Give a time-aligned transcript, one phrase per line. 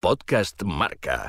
[0.00, 1.28] Podcast Marca.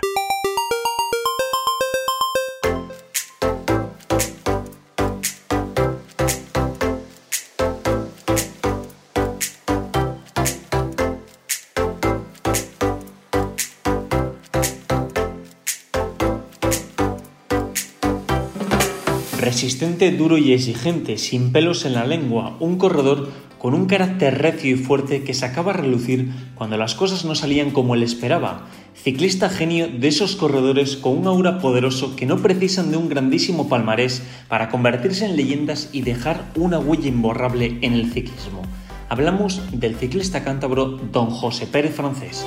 [19.40, 23.30] Resistente, duro y exigente, sin pelos en la lengua, un corredor
[23.60, 27.72] con un carácter recio y fuerte que sacaba a relucir cuando las cosas no salían
[27.72, 28.68] como él esperaba.
[28.96, 33.70] Ciclista genio de esos corredores con un aura poderoso que no precisan de un grandísimo
[33.70, 38.62] palmarés para convertirse en leyendas y dejar una huella imborrable en el ciclismo.
[39.10, 42.46] Hablamos del ciclista cántabro don José Pérez Francés.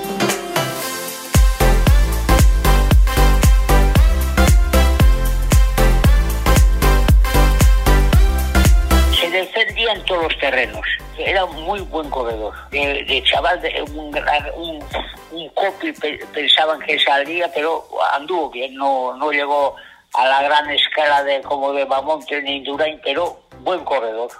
[9.22, 11.01] se defendía en todos los terrenos.
[11.18, 12.54] Era un muy buen corredor.
[12.70, 14.14] De, de chaval, de un,
[14.56, 14.84] un,
[15.32, 18.74] un copy pe- pensaban que saldría, pero anduvo bien.
[18.74, 19.76] No, no llegó
[20.14, 24.30] a la gran escala de como de Bamonte ni Indurain, pero buen corredor.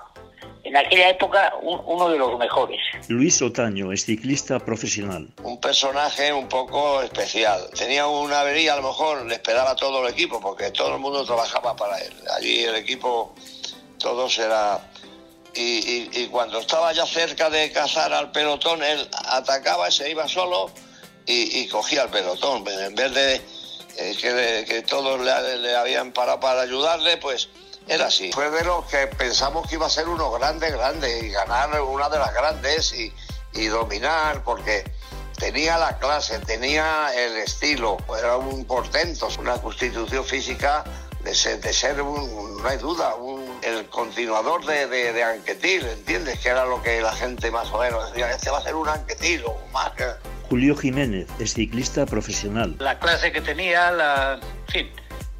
[0.64, 2.78] En aquella época, un- uno de los mejores.
[3.08, 5.28] Luis Otaño es ciclista profesional.
[5.42, 7.60] un personaje un poco especial.
[7.76, 11.24] Tenía una avería, a lo mejor le esperaba todo el equipo, porque todo el mundo
[11.24, 12.12] trabajaba para él.
[12.36, 13.34] Allí el equipo,
[13.98, 14.80] todos era...
[15.54, 20.70] Y, cuando estaba ya cerca de cazar al pelotón, él atacaba y se iba solo
[21.26, 22.66] y, cogía el pelotón.
[22.66, 23.40] En vez de
[23.98, 27.48] eh, que, todos le, habían parado para ayudarle, pues
[27.88, 28.32] era así.
[28.32, 32.08] Fue de los que pensamos que iba a ser uno grande, grande, y ganar una
[32.08, 33.12] de las grandes y,
[33.66, 34.84] dominar, porque
[35.36, 40.84] tenía la clase, tenía el estilo, era un portento, una constitución física
[41.20, 43.31] de ser, de ser un- no hay duda, un-
[43.62, 46.38] el continuador de, de, de Anquetil, ¿entiendes?
[46.40, 48.88] Que era lo que la gente más o menos decía, este va a ser un
[48.88, 50.04] Anquetil o más que...
[50.48, 52.76] Julio Jiménez es ciclista profesional.
[52.78, 54.90] la clase que tenía, la, en fin,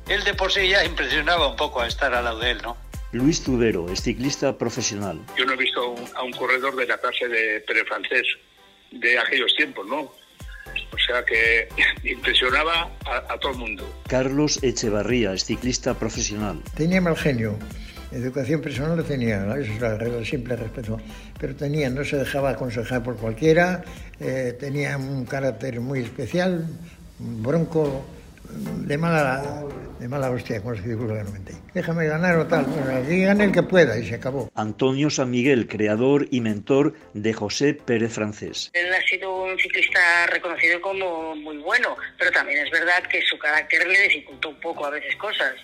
[0.08, 2.76] él de por sí ya impresionaba un poco a estar al lado de él, ¿no?
[3.12, 5.20] Luis Tudero es ciclista profesional.
[5.36, 8.22] yo no he visto a un, a un corredor de la clase de Pérez Francés
[8.90, 10.00] de aquellos tiempos, ¿no?
[10.00, 11.68] O sea que
[12.08, 13.86] impresionaba a, a todo el mundo.
[14.08, 16.62] Carlos Echevarría es ciclista profesional.
[16.74, 17.58] Tenía mal genio.
[18.12, 19.54] Educación personal lo tenía, ¿no?
[19.54, 21.00] eso es la regla simple respeto.
[21.40, 23.82] Pero tenía, no se dejaba aconsejar por cualquiera,
[24.20, 26.66] eh, tenía un carácter muy especial,
[27.18, 28.04] bronco,
[28.52, 29.64] de mala,
[29.98, 31.52] de mala hostia, como se dice vulgarmente.
[31.74, 34.50] Déjame ganar o tal, bueno, aquí gane el que pueda y se acabó.
[34.54, 38.70] Antonio San Miguel, creador y mentor de José Pérez Francés.
[38.74, 43.38] Él ha sido un ciclista reconocido como muy bueno, pero también es verdad que su
[43.38, 45.54] carácter le dificultó un poco a veces cosas,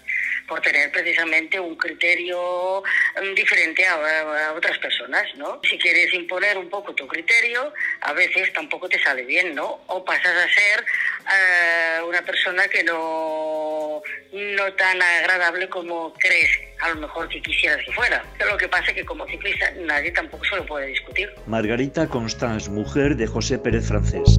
[0.49, 2.83] por tener precisamente un criterio
[3.23, 5.61] mm, diferente a, a otras personas, ¿no?
[5.63, 9.81] Si quieres imponer un poco tu criterio, a veces tampoco te sale bien, ¿no?
[9.87, 10.85] O pasas a ser
[11.31, 17.85] eh, una persona que no, no tan agradable como crees a lo mejor que quisieras
[17.85, 18.25] que fuera.
[18.49, 21.31] Lo que pasa es que como ciclista nadie tampoco se lo puede discutir.
[21.47, 24.39] Margarita Constance, mujer de José Pérez Francés.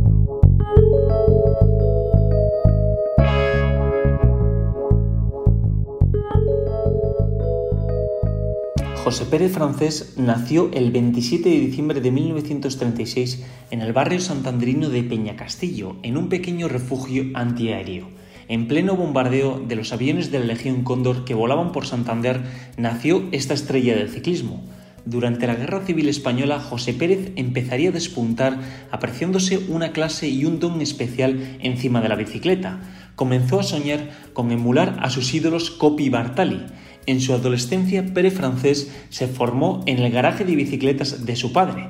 [9.09, 15.01] José Pérez Francés nació el 27 de diciembre de 1936 en el barrio santandrino de
[15.01, 18.07] Peñacastillo, en un pequeño refugio antiaéreo.
[18.49, 22.43] En pleno bombardeo de los aviones de la Legión Cóndor que volaban por Santander,
[22.77, 24.61] nació esta estrella del ciclismo.
[25.05, 28.59] Durante la Guerra Civil Española, José Pérez empezaría a despuntar
[28.91, 32.79] apreciándose una clase y un don especial encima de la bicicleta.
[33.15, 36.61] Comenzó a soñar con emular a sus ídolos Coppi y Bartali.
[37.09, 41.87] En su adolescencia, Pérez Francés se formó en el garaje de bicicletas de su padre.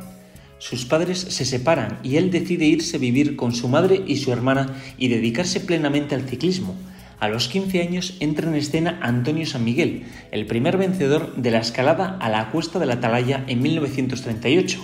[0.60, 4.32] Sus padres se separan y él decide irse a vivir con su madre y su
[4.32, 6.74] hermana y dedicarse plenamente al ciclismo.
[7.20, 11.60] A los 15 años entra en escena Antonio San Miguel, el primer vencedor de la
[11.60, 14.80] escalada a la cuesta de la Atalaya en 1938,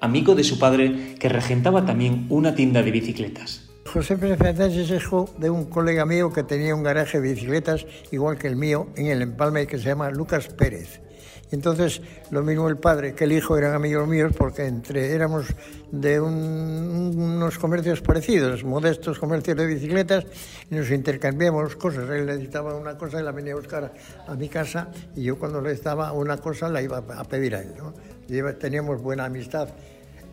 [0.00, 3.65] amigo de su padre que regentaba también una tienda de bicicletas.
[3.96, 7.86] José Pérez Francés es hijo de un colega mío que tenía un garaje de bicicletas
[8.10, 11.00] igual que el mío en el Empalme que se llama Lucas Pérez.
[11.50, 15.46] Entonces lo mismo el padre que el hijo eran amigos míos porque entre éramos
[15.90, 20.26] de un- unos comercios parecidos, modestos comercios de bicicletas
[20.70, 22.10] y nos intercambiamos cosas.
[22.10, 23.94] Él necesitaba una cosa y la venía a buscar
[24.28, 27.60] a mi casa y yo cuando le estaba una cosa la iba a pedir a
[27.62, 27.72] él.
[27.78, 27.94] ¿no?
[28.28, 29.70] Y teníamos buena amistad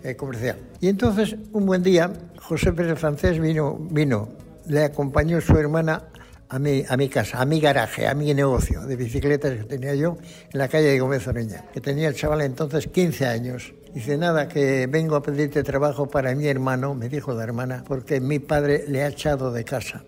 [0.03, 0.57] eh, comercial.
[0.81, 2.11] Y entonces, un buen día,
[2.41, 4.29] José Pérez Francés vino, vino,
[4.67, 6.03] le acompañó su hermana
[6.49, 9.95] a mi, a mi casa, a mi garaje, a mi negocio de bicicletas que tenía
[9.95, 10.17] yo
[10.51, 13.73] en la calle de Gómez Oreña, que tenía el chaval entonces 15 años.
[13.93, 18.19] Dice, nada, que vengo a pedirte trabajo para mi hermano, me dijo la hermana, porque
[18.19, 20.03] mi padre le ha echado de casa.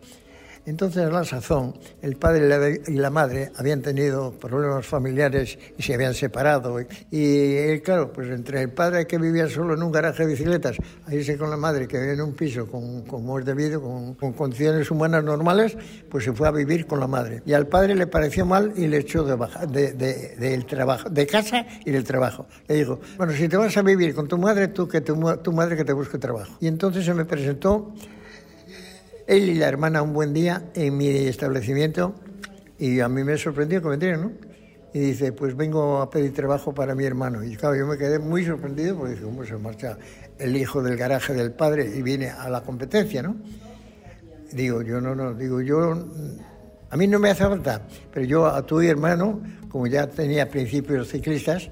[0.66, 5.94] Entonces, a la sazón, el padre y la madre habían tenido problemas familiares y se
[5.94, 6.80] habían separado.
[7.12, 11.14] Y, claro, pues entre el padre que vivía solo en un garaje de bicicletas, a
[11.14, 14.34] irse con la madre que vivía en un piso con, como es debido, con, con,
[14.34, 15.78] condiciones humanas normales,
[16.10, 17.44] pues se fue a vivir con la madre.
[17.46, 21.28] Y al padre le pareció mal y le echó de, baja, de, de, trabajo, de
[21.28, 22.48] casa y del trabajo.
[22.68, 25.16] Le dijo, bueno, si te vas a vivir con tu madre, tú que tu
[25.52, 26.58] madre que te busque trabajo.
[26.60, 27.94] Y entonces se me presentó
[29.28, 32.16] él y la hermana un buen día en mi establecimiento
[32.78, 34.32] y a mí me sorprendió que me ¿no?
[34.94, 37.44] Y dice, pues vengo a pedir trabajo para mi hermano.
[37.44, 39.98] Y claro, yo me quedé muy sorprendido porque dije, ¿cómo se marcha
[40.40, 43.36] el hijo del garaje del padre y viene a la competencia, no?
[44.54, 46.08] Digo, yo no, no, digo, yo,
[46.90, 47.82] a mí no me hace falta,
[48.14, 51.70] pero yo a tu hermano, como ya tenía principios ciclistas,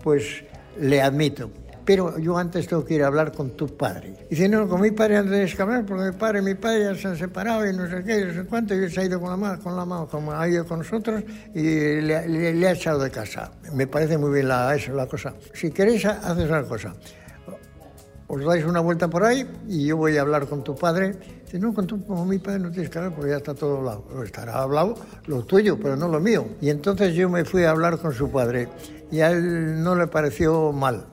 [0.00, 0.44] pues
[0.78, 1.50] le admito
[1.84, 4.26] pero yo antes tengo que ir a hablar con tu padre.
[4.30, 7.08] Dice, no, con mi padre antes hablar, porque mi padre y mi padre ya se
[7.08, 9.20] han separado y no sé qué, y no sé cuánto, y él se ha ido
[9.20, 11.22] con la mano, con la mano como ha ido con nosotros,
[11.54, 13.52] y le, ha echado de casa.
[13.72, 15.34] Me parece muy bien la, la cosa.
[15.52, 16.94] Si queréis, haces una cosa.
[18.26, 21.14] Os dais una vuelta por ahí y yo voy a hablar con tu padre.
[21.44, 23.76] Dice, no, con, tu, con mi padre no tienes que hablar porque ya está todo
[23.76, 24.24] hablado.
[24.24, 24.94] Estará hablado
[25.26, 26.46] lo tuyo, pero no lo mío.
[26.62, 28.68] Y entonces yo me fui a hablar con su padre
[29.10, 31.04] y a él no le pareció mal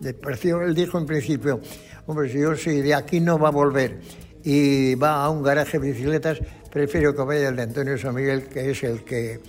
[0.00, 1.60] él dijo en principio,
[2.06, 4.00] hombre, si yo si de aquí no va a volver
[4.44, 6.38] y va a un garaje de bicicletas,
[6.70, 9.40] prefiero que vaya el de Antonio San Miguel, que es el que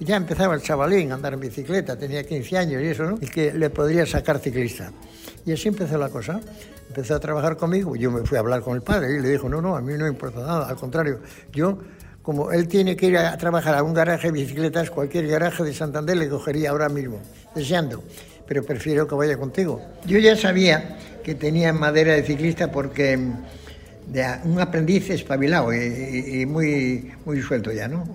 [0.00, 3.18] ya empezaba el chavalín a andar en bicicleta, tenía 15 años y eso, ¿no?
[3.20, 4.92] Y que le podría sacar ciclista.
[5.44, 6.40] Y así empezó la cosa.
[6.88, 9.48] Empezó a trabajar conmigo, yo me fui a hablar con el padre y le dijo,
[9.48, 11.20] no, no, a mí no me importa nada, al contrario,
[11.52, 11.78] yo,
[12.22, 15.74] como él tiene que ir a trabajar a un garaje de bicicletas, cualquier garaje de
[15.74, 17.20] Santander le cogería ahora mismo,
[17.54, 18.02] deseando
[18.48, 19.82] pero prefiero que vaya contigo.
[20.06, 23.18] Yo ya sabía que tenía madera de ciclista porque
[24.06, 28.08] de un aprendiz espabilado y, muy, muy suelto ya, ¿no?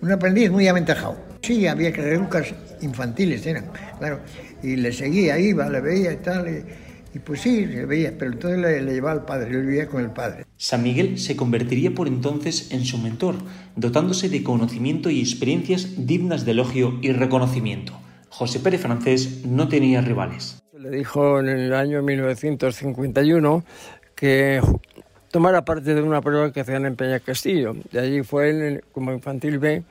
[0.00, 1.16] Un aprendiz muy aventajado.
[1.42, 3.66] Sí, había carrerucas infantiles, eran,
[3.98, 4.20] claro,
[4.62, 6.64] y le seguía, iba, le veía y tal,
[7.12, 10.00] y, pues sí, le veía, pero entonces le, le, llevaba al padre, él vivía con
[10.00, 10.44] el padre.
[10.56, 13.34] San Miguel se convertiría por entonces en su mentor,
[13.74, 18.01] dotándose de conocimiento y experiencias dignas de elogio y reconocimiento.
[18.32, 20.62] José Pérez Francés no tenía rivales.
[20.76, 23.62] Le dijo en el año 1951
[24.14, 24.60] que
[25.30, 27.74] tomara parte de una prueba que hacían en Peña Castillo.
[27.92, 29.82] De allí fue como infantil B.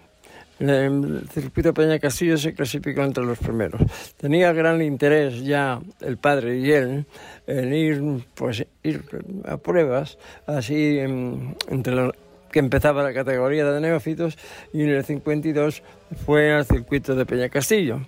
[0.58, 3.80] El circuito Peña Castillo se clasificó entre los primeros.
[4.18, 7.06] Tenía gran interés ya el padre y él
[7.46, 9.04] en ir, pues, ir
[9.46, 10.18] a pruebas,
[10.48, 12.12] así entre
[12.52, 14.38] que empezaba la categoría de neófitos
[14.74, 15.84] y en el 52
[16.26, 18.02] fue al circuito de Peña Castillo.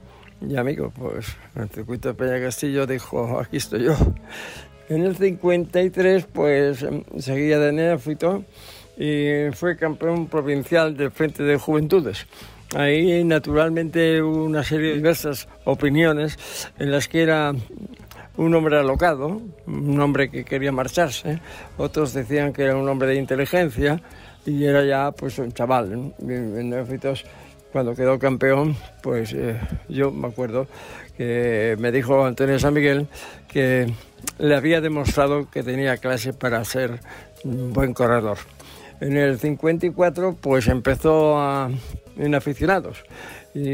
[0.47, 3.95] Y amigo, pues el circuito de Peña Castillo dijo, aquí estoy yo.
[4.89, 8.43] En el 53, pues em, seguía de neófito
[8.97, 12.27] y fue campeón provincial del Frente de Juventudes.
[12.75, 16.37] Ahí naturalmente hubo una serie de diversas opiniones
[16.77, 17.53] en las que era
[18.35, 21.39] un hombre alocado, un hombre que quería marcharse,
[21.77, 24.01] otros decían que era un hombre de inteligencia
[24.45, 26.73] y era ya pues un chaval, en
[27.73, 29.59] cuando quedó campeón, pues eh,
[29.89, 30.67] yo me acuerdo
[31.17, 33.07] que me dijo Antonio San Miguel
[33.47, 33.91] que
[34.37, 36.99] le había demostrado que tenía clase para ser
[37.43, 38.37] un buen corredor.
[39.01, 41.71] En el 54 pues empezó a,
[42.15, 43.03] en aficionados
[43.55, 43.69] y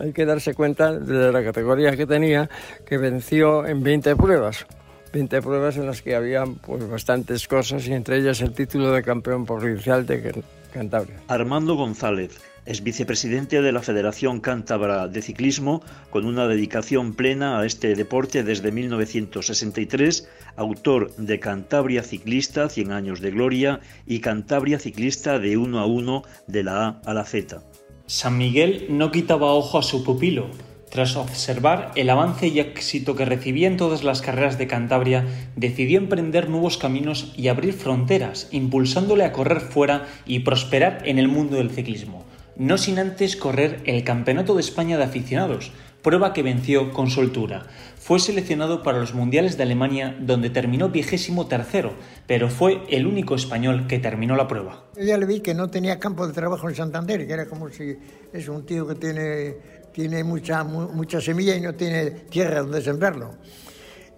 [0.00, 2.50] hay que darse cuenta de la categoría que tenía
[2.84, 4.66] que venció en 20 pruebas.
[5.12, 9.02] 20 pruebas en las que había pues, bastantes cosas y entre ellas el título de
[9.02, 11.16] campeón provincial de Cantabria.
[11.28, 17.66] Armando González es vicepresidente de la Federación Cántabra de Ciclismo, con una dedicación plena a
[17.66, 25.38] este deporte desde 1963, autor de Cantabria Ciclista, 100 años de gloria, y Cantabria Ciclista
[25.38, 27.62] de 1 a 1 de la A a la Z.
[28.06, 30.46] San Miguel no quitaba ojo a su pupilo.
[30.90, 35.24] Tras observar el avance y éxito que recibía en todas las carreras de Cantabria,
[35.56, 41.28] decidió emprender nuevos caminos y abrir fronteras, impulsándole a correr fuera y prosperar en el
[41.28, 46.42] mundo del ciclismo no sin antes correr el Campeonato de España de Aficionados, prueba que
[46.42, 47.66] venció con soltura.
[47.98, 51.94] Fue seleccionado para los Mundiales de Alemania, donde terminó vigésimo tercero,
[52.26, 54.84] pero fue el único español que terminó la prueba.
[54.96, 57.68] Yo ya le vi que no tenía campo de trabajo en Santander, que era como
[57.68, 57.96] si
[58.32, 59.54] es un tío que tiene,
[59.92, 63.34] tiene mucha, mucha semilla y no tiene tierra donde sembrarlo.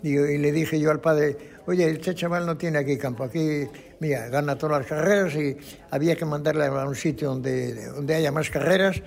[0.02, 1.36] y le dije yo al padre,
[1.66, 3.66] oye, este chaval no tiene aquí campo, aquí
[4.00, 5.56] mira, gana todas las carreras y
[5.90, 9.02] había que mandarle a un sitio donde, donde haya más carreras.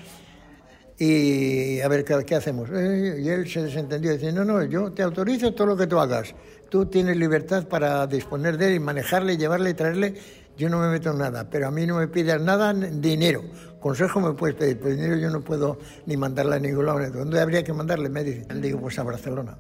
[0.99, 2.69] y a ver qué, hacemos.
[2.71, 5.99] Eh, y él se desentendió, dice, no, no, yo te autorizo todo lo que tú
[5.99, 6.33] hagas.
[6.69, 10.15] Tú tienes libertad para disponer de él y manejarle, llevarle y traerle.
[10.57, 13.43] Yo no me meto en nada, pero a mí no me pidas nada, dinero.
[13.79, 15.77] Consejo me puedes pedir, pero dinero yo no puedo
[16.07, 17.11] ni mandarle a ningún lado.
[17.11, 18.09] ¿Dónde habría que mandarle?
[18.09, 19.55] Me dice, digo, pues a Barcelona.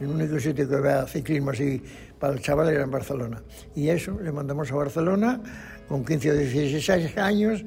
[0.00, 1.82] El único sitio que vea ciclismo así
[2.18, 3.42] para el chaval era en Barcelona.
[3.74, 5.40] Y eso, le mandamos a Barcelona
[5.88, 7.64] con 15 o 16 años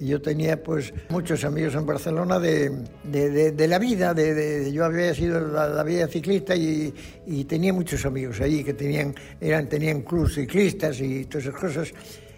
[0.00, 2.70] y yo tenía pues muchos amigos en Barcelona de,
[3.04, 6.92] de, la vida, de, yo había sido la, vida ciclista y,
[7.26, 11.94] y, tenía muchos amigos allí que tenían, eran, tenían clubes ciclistas y todas esas cosas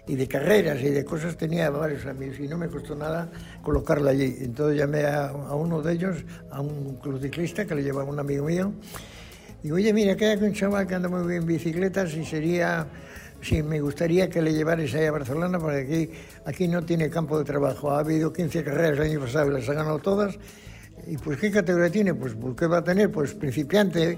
[0.07, 3.31] y de carreras y de cosas tenía varios amigos y no me costó nada
[3.63, 4.35] colocarla allí.
[4.41, 6.17] Entonces llamé a, a uno de ellos,
[6.51, 8.71] a un club ciclista que le llevaba un amigo mío.
[9.65, 12.85] Y oye, mira, que hay un chaval que anda muy bien en bicicletas y sería
[13.41, 16.09] Sí, me gustaría que le llevarais ahí a Barcelona porque aquí,
[16.45, 17.89] aquí no tiene campo de trabajo.
[17.89, 20.37] Ha habido 15 carreras el año pasado y las ha ganado todas.
[21.07, 22.13] ¿Y pues qué categoría tiene?
[22.13, 23.11] Pues, pues ¿qué va a tener?
[23.11, 24.17] Pues principiante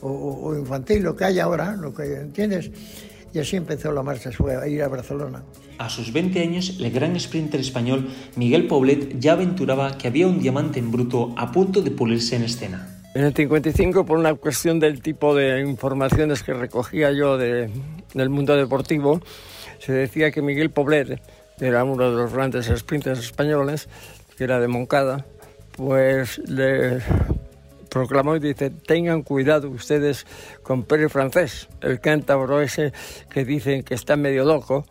[0.00, 2.70] o, infantil, lo que hay ahora, lo que entiendes.
[3.32, 5.42] Y así empezó la marcha, fue a ir a Barcelona.
[5.78, 10.40] A sus 20 años, el gran sprinter español Miguel Poblet ya aventuraba que había un
[10.40, 12.93] diamante en bruto a punto de pulirse en escena.
[13.14, 17.70] En el 55, por una cuestión del tipo de informaciones que recogía yo de,
[18.12, 19.20] del mundo deportivo,
[19.78, 21.22] se decía que Miguel Poblet,
[21.60, 23.88] era uno de los grandes sprinters españoles,
[24.36, 25.24] que era de Moncada,
[25.76, 27.02] pues le
[27.88, 30.26] proclamó y dice, tengan cuidado ustedes
[30.64, 32.92] con Pérez Francés, el cántabro ese
[33.30, 34.86] que dicen que está medio loco,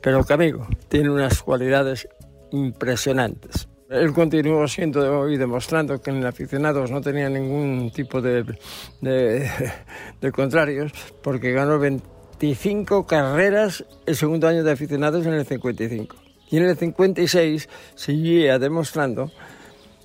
[0.00, 2.06] pero que amigo, tiene unas cualidades
[2.52, 3.66] impresionantes.
[3.92, 8.44] Él continuó siendo y demostrando que en aficionados no tenía ningún tipo de,
[9.02, 16.16] de, contrarios, porque ganó 25 carreras el segundo año de aficionados en el 55.
[16.50, 19.30] Y en el 56 seguía demostrando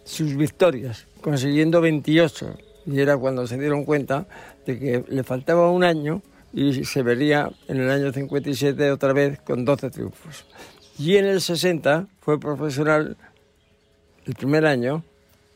[0.04, 2.58] sus victorias, consiguiendo 28.
[2.88, 4.28] Y era cuando se dieron cuenta
[4.66, 9.40] de que le faltaba un año y se vería en el año 57 otra vez
[9.40, 10.46] con 12 triunfos.
[11.00, 13.18] Y en el 60 fue profesional
[14.28, 15.04] el primer año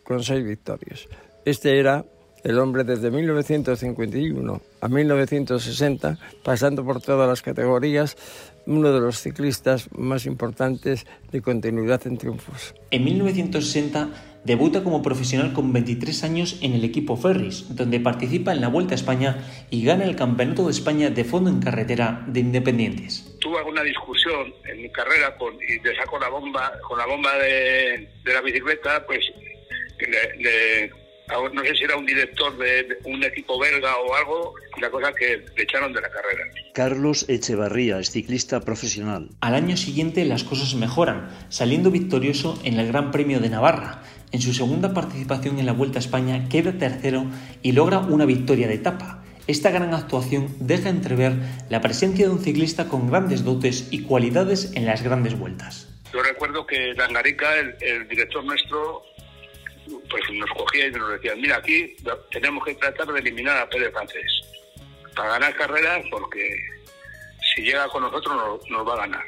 [0.03, 1.07] con seis victorias.
[1.45, 2.05] Este era
[2.43, 8.17] el hombre desde 1951 a 1960, pasando por todas las categorías,
[8.65, 12.73] uno de los ciclistas más importantes de continuidad en triunfos.
[12.89, 14.09] En 1960
[14.43, 18.93] debuta como profesional con 23 años en el equipo Ferris, donde participa en la Vuelta
[18.93, 19.37] a España
[19.69, 23.30] y gana el Campeonato de España de fondo en carretera de Independientes.
[23.41, 27.35] Tuve alguna discusión en mi carrera con, y le saco la bomba, con la bomba
[27.37, 29.19] de, la bicicleta, pues
[29.99, 30.89] le,
[31.53, 35.43] no sé si era un director de un equipo belga o algo, la cosa que
[35.55, 36.43] le echaron de la carrera.
[36.73, 39.29] Carlos Echevarría es ciclista profesional.
[39.41, 44.03] Al año siguiente las cosas mejoran, saliendo victorioso en el Gran Premio de Navarra.
[44.31, 47.25] En su segunda participación en la Vuelta a España queda tercero
[47.61, 49.20] y logra una victoria de etapa.
[49.51, 51.33] Esta gran actuación deja entrever
[51.67, 55.89] la presencia de un ciclista con grandes dotes y cualidades en las grandes vueltas.
[56.13, 59.03] Yo recuerdo que Langarica, el, el director nuestro,
[60.09, 61.93] pues nos cogía y nos decía, mira, aquí
[62.31, 64.41] tenemos que tratar de eliminar a Pérez Francés
[65.17, 66.55] para ganar carreras porque
[67.53, 69.25] si llega con nosotros nos, va a ganar.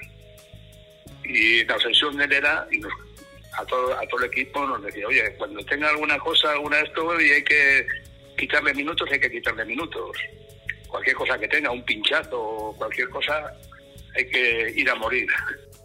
[1.26, 2.80] Y la obsesión de él era, y
[3.60, 6.84] a, todo, a todo el equipo nos decía, oye, cuando tenga alguna cosa, alguna de
[6.84, 7.86] esto, y hay que
[8.44, 10.18] quitarle minutos, hay que quitarle minutos.
[10.90, 13.54] Cualquier cosa que tenga, un pinchazo cualquier cosa,
[14.16, 15.28] hay que ir a morir.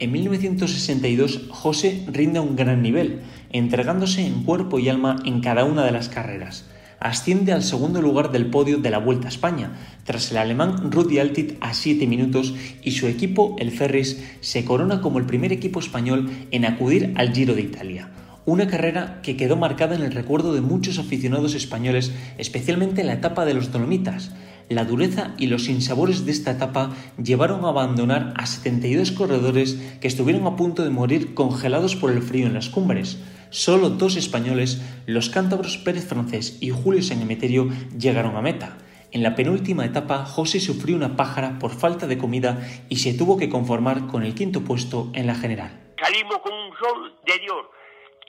[0.00, 3.21] En 1962, José rinde a un gran nivel,
[3.53, 6.69] entregándose en cuerpo y alma en cada una de las carreras.
[6.99, 11.21] Asciende al segundo lugar del podio de la Vuelta a España, tras el alemán Rudi
[11.21, 15.79] Altit a 7 minutos y su equipo, el Ferris, se corona como el primer equipo
[15.79, 18.11] español en acudir al Giro de Italia.
[18.49, 23.12] Una carrera que quedó marcada en el recuerdo de muchos aficionados españoles, especialmente en la
[23.12, 24.33] etapa de los Dolomitas,
[24.71, 30.09] la dureza y los sinsabores de esta etapa llevaron a abandonar a 72 corredores que
[30.09, 33.23] estuvieron a punto de morir congelados por el frío en las cumbres.
[33.50, 38.78] Solo dos españoles, los cántabros Pérez Francés y Julio San Emeterio, llegaron a meta.
[39.12, 43.37] En la penúltima etapa, José sufrió una pájara por falta de comida y se tuvo
[43.37, 45.93] que conformar con el quinto puesto en la general.
[46.02, 47.78] Salimos con un sol de Dios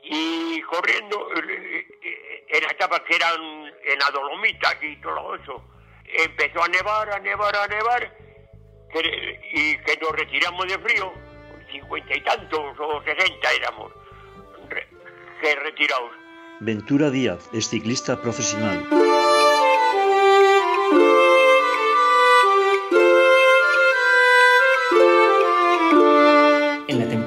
[0.10, 3.40] y corriendo eh, eh, en la etapa que eran
[3.84, 5.64] en la Dolomita y todo eso
[6.12, 8.18] empezó a nevar, a nevar, a nevar,
[9.54, 11.14] y que nos retiramos de frío,
[11.72, 13.92] cincuenta y tantos o sesenta éramos,
[15.42, 16.12] que retirados.
[16.62, 18.84] Ventura Díaz es ciclista profesional.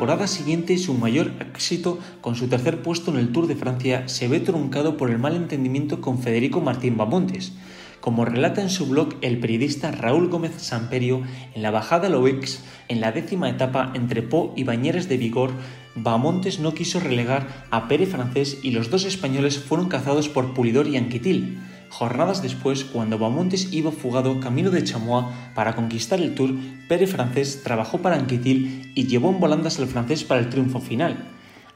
[0.02, 4.26] Temporada siguiente su mayor éxito con su tercer puesto en el Tour de Francia se
[4.26, 7.52] ve truncado por el mal entendimiento con Federico Martín Bamontes.
[8.00, 11.22] Como relata en su blog el periodista Raúl Gómez Samperio,
[11.54, 15.52] en la bajada Loex, en la décima etapa entre Po y Bañeres de Vigor,
[15.94, 20.88] Bamontes no quiso relegar a Pere Francés y los dos españoles fueron cazados por Pulidor
[20.88, 21.60] y Anquitil.
[21.92, 26.54] Jornadas después, cuando Bamontes iba fugado camino de Chamois para conquistar el Tour,
[26.88, 31.28] Pere Francés trabajó para Anquetil y llevó en volandas al francés para el triunfo final.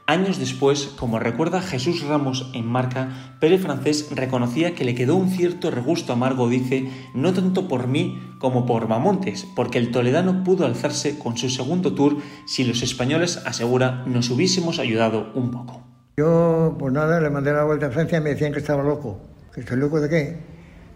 [0.07, 5.29] Años después, como recuerda Jesús Ramos en Marca, Pere Francés reconocía que le quedó un
[5.29, 10.65] cierto regusto amargo, dice, no tanto por mí como por Bamontes, porque el toledano pudo
[10.65, 15.83] alzarse con su segundo tour si los españoles, asegura, nos hubiésemos ayudado un poco.
[16.17, 19.36] Yo, pues nada, le mandé la vuelta a Francia y me decían que estaba loco
[19.57, 20.37] ¿Estoy loco de qué?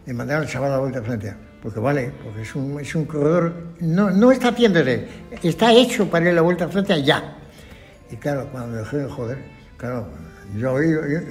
[0.05, 1.35] De mandar al chaval a la vuelta a Francia.
[1.63, 5.07] Porque vale, porque es un, es un corredor, no, no está haciéndose,
[5.43, 7.37] está hecho para ir a la vuelta a Francia ya.
[8.11, 9.37] Y claro, cuando dejé de joder,
[9.77, 10.07] claro,
[10.55, 10.75] yo,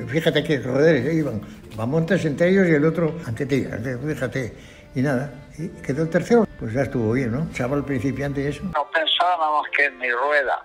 [0.09, 1.41] fíjate que corredores iban,
[1.77, 3.67] montes entre ellos y el otro ante ti,
[4.07, 4.55] fíjate.
[4.95, 7.49] Y nada, y quedó el tercero, pues ya estuvo bien, ¿no?
[7.53, 8.63] Chaval principiante y eso.
[8.65, 10.65] No pensábamos que en mi rueda.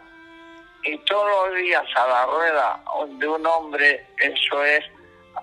[0.83, 2.83] Y todos los días a la rueda
[3.19, 4.83] de un hombre, eso es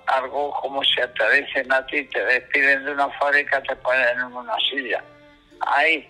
[0.07, 4.25] algo como si te dicen a ti, te despiden de una fábrica, te ponen en
[4.25, 5.03] una silla.
[5.67, 6.09] Ahí.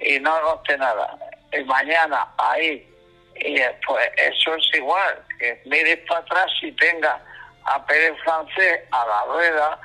[0.00, 1.16] Y no hagoste nada.
[1.52, 2.86] Y mañana, ahí.
[3.36, 5.22] Y pues eso es igual.
[5.38, 7.20] Que mires para atrás y tenga
[7.64, 9.80] a Pérez Francés a la rueda,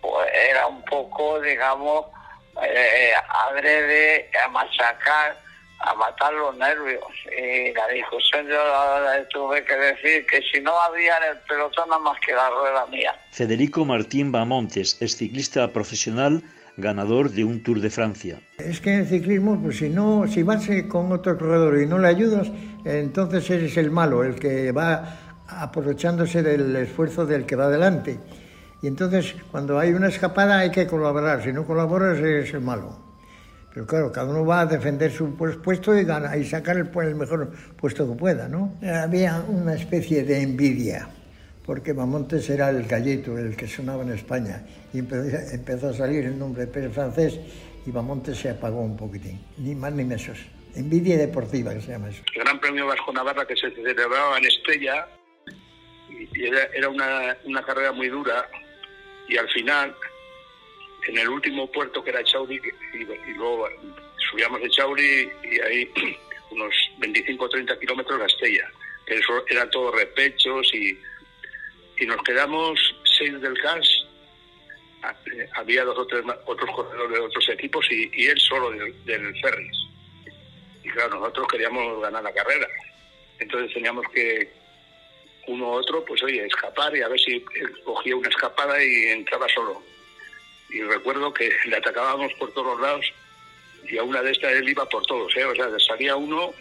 [0.00, 2.06] pues era un poco, digamos,
[2.62, 5.43] eh, adrede a machacar
[5.84, 7.04] a matar los nervios.
[7.30, 8.58] Y la discusión yo
[9.30, 12.86] tuve que decir que si no había en el pelotón nada más que la rueda
[12.86, 13.14] mía.
[13.30, 16.42] Federico Martín Bamontes es ciclista profesional
[16.76, 18.40] ganador de un Tour de Francia.
[18.58, 21.98] Es que en el ciclismo, pues si no, si vas con otro corredor y no
[21.98, 22.50] le ayudas,
[22.84, 28.18] entonces eres el malo, el que va aprovechándose del esfuerzo del que va adelante.
[28.82, 33.03] Y entonces, cuando hay una escapada hay que colaborar, si no colaboras eres el malo.
[33.74, 37.14] Pero claro, cada uno va a defender su puesto y, gana, y sacar el, el
[37.16, 38.78] mejor puesto que pueda, ¿no?
[38.80, 41.08] Había una especie de envidia,
[41.66, 46.38] porque Mamontes era el gallito, el que sonaba en España, y empezó, a salir el
[46.38, 47.40] nombre de Pérez Francés
[47.84, 50.38] y Mamontes se apagó un poquitín, ni más ni menos.
[50.76, 52.22] Envidia deportiva, que se llama eso.
[52.32, 55.08] El Gran Premio Vasco Navarra que se celebraba en Estella,
[56.08, 58.48] y era, era una, una carrera muy dura,
[59.28, 59.92] y al final
[61.06, 62.60] en el último puerto que era Chauri
[62.94, 63.68] y, luego
[64.30, 65.90] subíamos de Chauri y ahí
[66.50, 68.70] unos 25 o 30 kilómetros a Estella.
[69.06, 70.98] Eso eran todos repechos y,
[71.98, 72.78] y nos quedamos
[73.18, 73.88] seis del CAS.
[75.54, 79.76] Había dos o tres otros corredores de otros equipos y, él solo del, del Ferris.
[80.82, 82.66] Y claro, nosotros queríamos ganar la carrera.
[83.38, 84.50] Entonces teníamos que
[85.46, 87.44] uno u otro, pues oye, escapar y a ver si
[87.84, 89.82] cogía una escapada y entraba solo
[90.74, 93.06] y recuerdo que le atacábamos por todos lados
[93.88, 95.44] y a una de estas él iba por todos, ¿eh?
[95.44, 96.52] o sea, salía uno,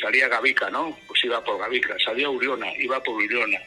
[0.00, 0.96] salía Gavica, ¿no?
[1.06, 3.58] Pues iba por Gavica, salía Uriona, iba por Uriona,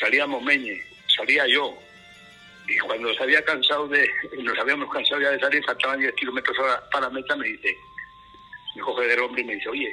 [0.00, 0.80] salía Momeñe,
[1.16, 1.76] salía yo.
[2.66, 6.56] Y cuando se había cansado de, nos habíamos cansado ya de salir, faltaban 10 kilómetros
[6.92, 7.76] para meta, me dice,
[8.76, 9.92] me coge del hombre y me dice, oye,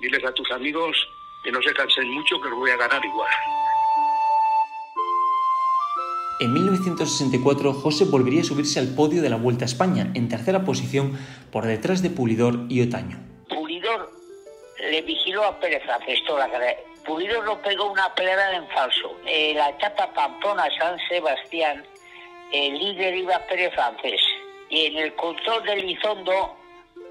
[0.00, 0.96] diles a tus amigos
[1.44, 3.30] que no se cansen mucho, que los voy a ganar igual.
[6.38, 10.66] En 1964, José volvería a subirse al podio de la Vuelta a España, en tercera
[10.66, 11.18] posición,
[11.50, 13.18] por detrás de Pulidor y Otaño.
[13.48, 14.10] Pulidor
[14.78, 15.82] le vigiló a Pérez
[16.26, 16.78] toda la carrera.
[17.06, 19.16] Pulidor lo pegó una pedra en falso.
[19.24, 21.82] En la etapa Pamplona-San Sebastián,
[22.52, 24.20] el líder iba Pérez Francés.
[24.68, 26.54] Y en el control del Lizondo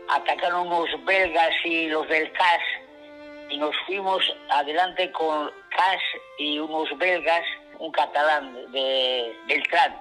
[0.08, 2.62] atacaron unos belgas y los del CAS
[3.50, 6.02] y nos fuimos adelante con CAS
[6.38, 7.44] y unos belgas
[7.80, 9.96] un catalán de Beltrán,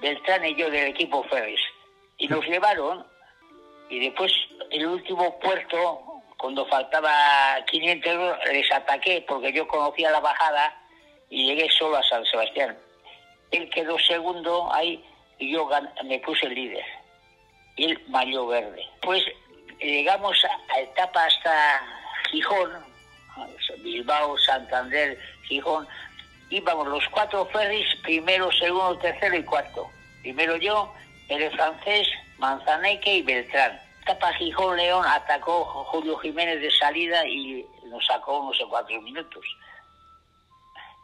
[0.00, 1.60] Beltrán y yo del equipo Ferris.
[2.18, 3.06] Y nos llevaron
[3.88, 4.32] y después
[4.70, 10.76] el último puerto, cuando faltaba 500 euros, les ataqué porque yo conocía la bajada
[11.28, 12.78] y llegué solo a San Sebastián.
[13.50, 15.04] Él quedó segundo ahí
[15.38, 15.68] y yo
[16.04, 16.84] me puse líder.
[17.76, 18.86] Y el mayo verde.
[19.02, 19.24] Pues
[19.80, 21.80] llegamos a, a etapa hasta
[22.30, 22.70] Gijón,
[23.82, 25.86] Bilbao, Santander, Gijón,
[26.50, 29.88] íbamos los cuatro ferries, primero, segundo, tercero y cuarto.
[30.22, 30.92] Primero yo,
[31.28, 32.08] el francés,
[32.38, 33.80] Manzaneque y Beltrán.
[34.04, 39.44] Tapa Gijón León atacó Julio Jiménez de salida y nos sacó unos cuatro minutos.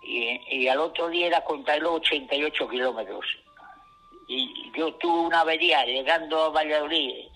[0.03, 3.25] Y, al otro día era contarlo 88 kilómetros.
[4.29, 7.27] Y yo tuve una avería llegando a Valladolid,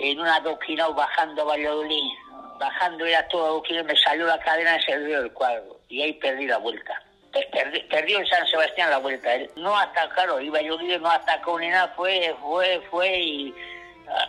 [0.00, 2.12] en una adoquinado bajando a Valladolid,
[2.58, 5.80] bajando ya todo que me salió la cadena y se río del cuadro.
[5.88, 7.02] Y ahí perdí la vuelta.
[7.32, 9.34] Perdí, perdió en San Sebastián la vuelta.
[9.34, 13.54] Él no atacaron, iba yo no atacó ni nada, fue, fue, fue y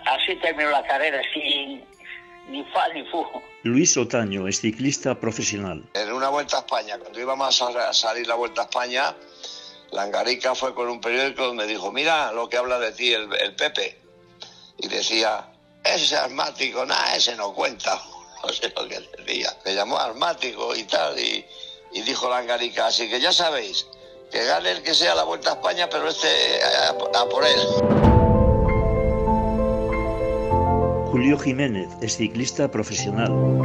[0.05, 1.83] así terminó la carrera, sin
[2.47, 3.25] ni fa ni fu.
[3.63, 5.83] Luis Otaño es ciclista profesional.
[5.93, 9.15] En una vuelta a España, cuando íbamos a salir la vuelta a España,
[9.91, 13.55] Langarica fue con un periódico donde dijo, mira lo que habla de ti el, el
[13.55, 13.97] Pepe.
[14.77, 15.45] Y decía,
[15.83, 18.01] ese asmático, nada, ese no cuenta.
[18.43, 19.55] No sé lo que decía.
[19.63, 21.45] Le llamó asmático y tal, y,
[21.93, 23.87] y dijo Langarica, así que ya sabéis,
[24.31, 26.27] que gane el que sea la vuelta a España, pero este
[26.63, 26.89] a,
[27.21, 27.59] a por él.
[31.11, 33.62] Julio Jiménez es ciclista profesional.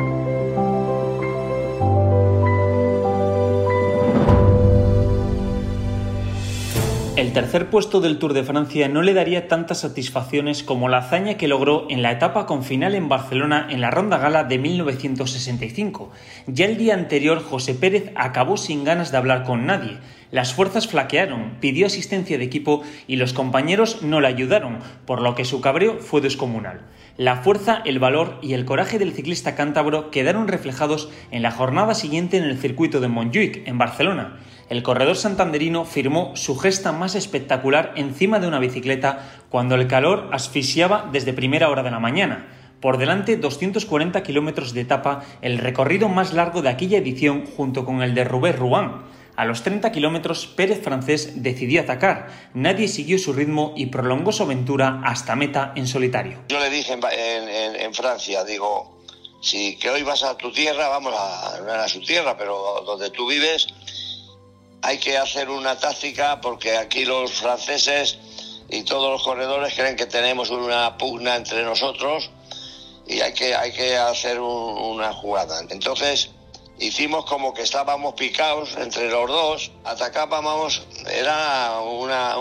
[7.19, 11.35] El tercer puesto del Tour de Francia no le daría tantas satisfacciones como la hazaña
[11.35, 16.13] que logró en la etapa con final en Barcelona en la Ronda Gala de 1965.
[16.47, 19.99] Ya el día anterior José Pérez acabó sin ganas de hablar con nadie.
[20.31, 25.35] Las fuerzas flaquearon, pidió asistencia de equipo y los compañeros no le ayudaron, por lo
[25.35, 26.83] que su cabreo fue descomunal.
[27.17, 31.97] La fuerza, el valor y el coraje del ciclista cántabro quedaron reflejados en la jornada
[31.97, 37.15] siguiente en el circuito de Montjuic, en Barcelona el corredor santanderino firmó su gesta más
[37.15, 42.49] espectacular encima de una bicicleta cuando el calor asfixiaba desde primera hora de la mañana.
[42.81, 48.03] Por delante 240 kilómetros de etapa, el recorrido más largo de aquella edición junto con
[48.03, 49.19] el de Roubaix-Rouen.
[49.37, 52.29] A los 30 kilómetros, Pérez Francés decidió atacar.
[52.55, 56.41] Nadie siguió su ritmo y prolongó su aventura hasta meta en solitario.
[56.49, 59.01] Yo le dije en, Francia, digo,
[59.41, 63.29] si que hoy vas a tu tierra, vamos a, a su tierra, pero donde tú
[63.29, 63.69] vives,
[64.83, 68.19] hay que hacer una táctica porque aquí los franceses
[68.69, 72.31] y todos los corredores creen que tenemos una pugna entre nosotros
[73.07, 75.61] y hay que, hay que hacer una jugada.
[75.71, 76.31] Entonces
[76.79, 82.37] hicimos como que estábamos picados entre los dos, atacábamos, era una,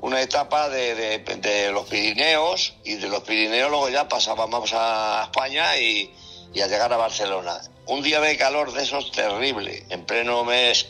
[0.00, 5.76] una etapa de, de, los Pirineos y de los Pirineos luego ya pasábamos a España
[5.76, 6.14] y,
[6.54, 10.86] y a llegar a Barcelona un día de calor de esos terrible, en pleno mes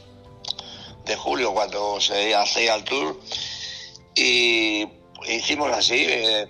[1.05, 3.19] de julio cuando se hacía el tour
[4.15, 4.87] y
[5.27, 6.49] hicimos así, eh,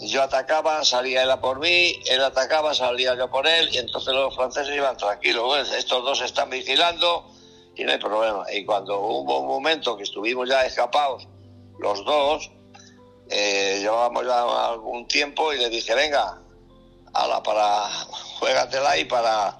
[0.00, 4.12] yo atacaba, salía él a por mí, él atacaba, salía yo por él y entonces
[4.12, 7.30] los franceses iban tranquilos, estos dos están vigilando
[7.76, 8.44] y no hay problema.
[8.52, 11.26] Y cuando hubo un momento que estuvimos ya escapados
[11.78, 12.50] los dos,
[13.30, 16.40] eh, llevábamos ya algún tiempo y le dije, venga,
[17.14, 17.88] ala, para,
[18.38, 19.56] juégatela y para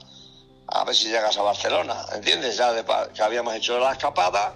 [0.68, 2.56] a ver si llegas a Barcelona, ¿entiendes?
[2.56, 2.84] Ya de,
[3.14, 4.54] que habíamos hecho la escapada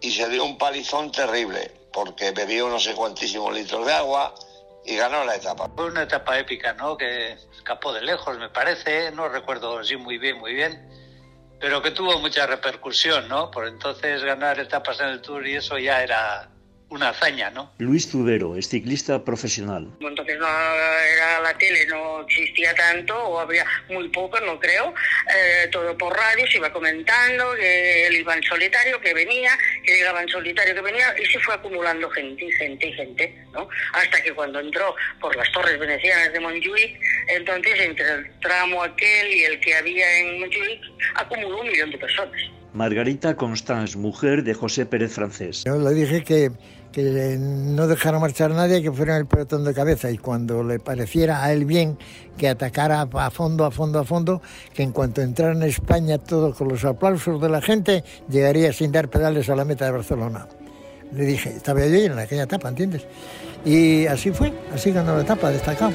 [0.00, 4.34] y se dio un palizón terrible, porque bebió no sé cuantísimos litros de agua
[4.84, 5.70] y ganó la etapa.
[5.76, 6.96] Fue una etapa épica, ¿no?
[6.96, 10.88] Que escapó de lejos, me parece, no recuerdo así muy bien, muy bien,
[11.60, 13.50] pero que tuvo mucha repercusión, ¿no?
[13.50, 16.50] Por entonces ganar etapas en el Tour y eso ya era
[16.90, 17.72] una hazaña, ¿no?
[17.78, 19.88] Luis Tubero es ciclista profesional.
[20.00, 24.92] Entonces no era la tele, no existía tanto, o había muy poco, no creo.
[25.34, 29.96] Eh, todo por radio se iba comentando que él iba en solitario, que venía, que
[29.96, 33.68] llegaba en solitario, que venía, y se fue acumulando gente y gente y gente, ¿no?
[33.92, 36.98] Hasta que cuando entró por las torres venecianas de Montjuic,
[37.28, 40.80] entonces entre el tramo aquel y el que había en Montjuic,
[41.14, 42.40] acumuló un millón de personas.
[42.72, 45.64] Margarita Constance, mujer de José Pérez Francés.
[45.66, 46.50] Yo le dije que
[46.92, 50.78] que no dejara marchar a nadie, que fuera el pelotón de cabeza y cuando le
[50.78, 51.98] pareciera a él bien
[52.36, 54.42] que atacara a fondo, a fondo, a fondo,
[54.74, 58.92] que en cuanto entrara en España todo con los aplausos de la gente, llegaría sin
[58.92, 60.46] dar pedales a la meta de Barcelona.
[61.12, 63.06] Le dije, estaba yo en aquella etapa, ¿entiendes?
[63.64, 65.92] Y así fue, así ganó la etapa, destacado.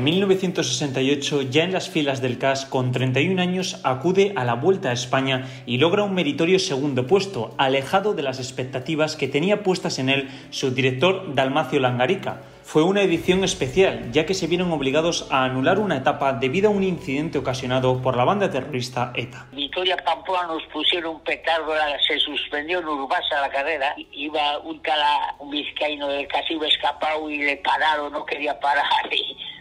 [0.00, 4.88] En 1968, ya en las filas del CAS, con 31 años, acude a la Vuelta
[4.88, 9.98] a España y logra un meritorio segundo puesto, alejado de las expectativas que tenía puestas
[9.98, 12.40] en él su director Dalmacio Langarica.
[12.62, 16.72] Fue una edición especial, ya que se vieron obligados a anular una etapa debido a
[16.72, 19.48] un incidente ocasionado por la banda terrorista ETA.
[19.52, 21.74] Victoria Pamplona nos pusieron un petardo,
[22.08, 27.28] se suspendió en Urbasa la carrera, iba un cala, un vizcaíno del casi iba escapado
[27.28, 28.86] y le pararon, no quería parar.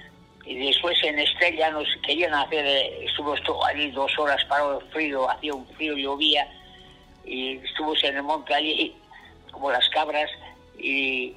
[0.50, 5.54] y después en Estrella nos querían hacer, eh, estuvo allí dos horas parado frío, hacía
[5.54, 6.48] un frío, llovía,
[7.24, 8.96] y estuvo en el monte allí
[9.52, 10.28] como las cabras,
[10.80, 11.36] y,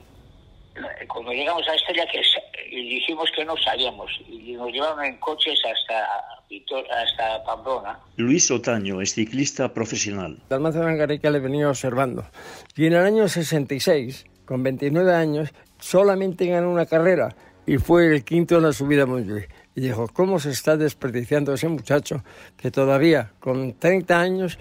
[1.08, 2.22] cuando llegamos a Estella que
[2.70, 6.08] y dijimos que no salíamos y nos llevaron en coches hasta
[6.90, 7.98] hasta Pamplona.
[8.16, 10.38] Luis Otaño es ciclista profesional.
[10.48, 12.24] Dalmacio Langarica le venía observando
[12.74, 17.34] y en el año 66, con 29 años, solamente ganó una carrera
[17.66, 19.48] y fue el quinto en la subida Montjuic.
[19.74, 22.22] Y dijo, ¿cómo se está desperdiciando ese muchacho
[22.56, 24.58] que todavía con 30 años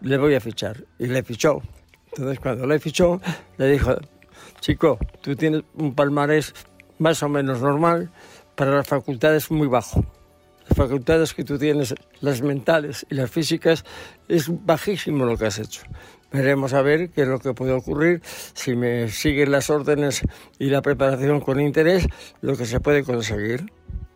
[0.00, 0.84] le voy a fichar?
[0.98, 1.60] Y le fichó.
[2.06, 3.20] Entonces cuando le fichó,
[3.58, 3.96] le dijo,
[4.60, 6.54] chico, tú tienes un palmarés
[6.98, 8.10] más o menos normal,
[8.54, 10.04] para las facultades muy bajo.
[10.68, 13.84] Las facultades que tú tienes, las mentales y las físicas,
[14.28, 15.82] es bajísimo lo que has hecho.
[16.34, 20.22] Veremos a ver qué es lo que puede ocurrir si me siguen las órdenes
[20.58, 22.08] y la preparación con interés,
[22.40, 23.70] lo que se puede conseguir.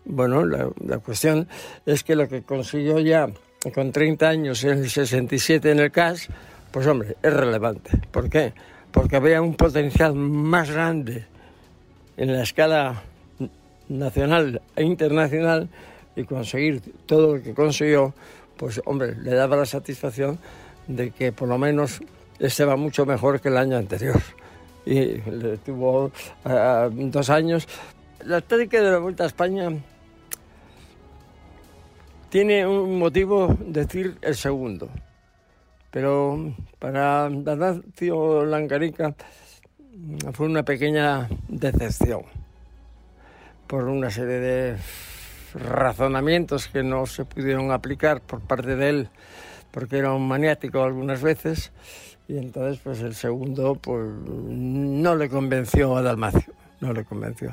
[0.05, 1.47] Bueno, la, la cuestión
[1.87, 3.29] es que lo que consiguió ya
[3.73, 6.27] con 30 años en el 67 en el CAS,
[6.73, 7.93] pues hombre, es relevante.
[8.11, 8.53] ¿Por qué?
[8.91, 11.25] Porque había un potencial más grande
[12.17, 13.01] en la escala
[13.89, 15.69] nacional e internacional
[16.17, 18.13] y conseguir todo lo que consiguió,
[18.57, 20.41] pues hombre, le daba la satisfacción
[20.89, 22.01] de que por lo menos
[22.39, 24.21] este va mucho mejor que el año anterior.
[24.85, 27.69] Y le tuvo uh, dos años.
[28.25, 29.71] La táctica de la Vuelta a España
[32.31, 34.89] tiene un motivo decir el segundo,
[35.91, 39.15] pero para Danacio Langarica
[40.33, 42.23] fue una pequeña decepción
[43.67, 44.77] por una serie de
[45.55, 49.09] razonamientos que no se pudieron aplicar por parte de él
[49.71, 51.73] porque era un maniático algunas veces
[52.29, 57.53] y entonces pues el segundo pues no le convenció a Dalmacio, no le convenció.